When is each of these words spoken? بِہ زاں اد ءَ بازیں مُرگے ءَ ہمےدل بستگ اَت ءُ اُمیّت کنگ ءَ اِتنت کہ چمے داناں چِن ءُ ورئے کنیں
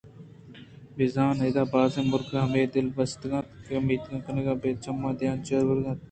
بِہ 0.95 1.05
زاں 1.13 1.31
اد 1.45 1.57
ءَ 1.61 1.71
بازیں 1.73 2.07
مُرگے 2.09 2.35
ءَ 2.39 2.43
ہمےدل 2.43 2.87
بستگ 2.95 3.31
اَت 3.37 3.47
ءُ 3.69 3.77
اُمیّت 3.77 4.03
کنگ 4.25 4.47
ءَ 4.51 4.51
اِتنت 4.53 4.63
کہ 4.63 4.71
چمے 4.83 5.11
داناں 5.17 5.43
چِن 5.45 5.59
ءُ 5.63 5.67
ورئے 5.67 5.81
کنیں 5.83 5.97